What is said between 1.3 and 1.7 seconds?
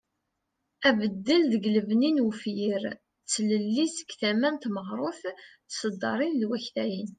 deg